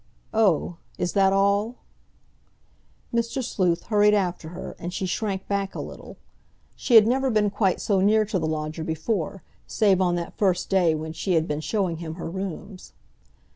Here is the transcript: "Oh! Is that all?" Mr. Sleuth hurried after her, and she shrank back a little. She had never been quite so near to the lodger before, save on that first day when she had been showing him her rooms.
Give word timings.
"Oh! 0.33 0.77
Is 0.97 1.13
that 1.13 1.31
all?" 1.31 1.75
Mr. 3.13 3.43
Sleuth 3.43 3.83
hurried 3.83 4.15
after 4.15 4.49
her, 4.49 4.75
and 4.79 4.91
she 4.91 5.05
shrank 5.05 5.47
back 5.47 5.75
a 5.75 5.79
little. 5.79 6.17
She 6.75 6.95
had 6.95 7.05
never 7.05 7.29
been 7.29 7.51
quite 7.51 7.79
so 7.79 8.01
near 8.01 8.25
to 8.25 8.39
the 8.39 8.47
lodger 8.47 8.83
before, 8.83 9.43
save 9.67 10.01
on 10.01 10.15
that 10.15 10.33
first 10.39 10.71
day 10.71 10.95
when 10.95 11.13
she 11.13 11.33
had 11.35 11.47
been 11.47 11.61
showing 11.61 11.97
him 11.97 12.15
her 12.15 12.31
rooms. 12.31 12.93